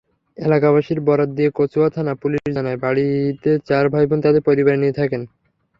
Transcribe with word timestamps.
এলাকাবাসীর 0.37 0.99
বরাত 1.01 1.29
দিয়ে 1.37 1.49
কচুয়া 1.55 1.89
থানা-পুলিশ 1.89 2.41
জানায়, 2.49 2.79
বাড়িতে 2.79 3.51
চার 3.69 3.85
ভাইবোন 3.93 4.19
তাঁদের 4.21 4.43
পরিবার 4.47 4.75
নিয়ে 4.79 4.97
থাকেন। 4.99 5.21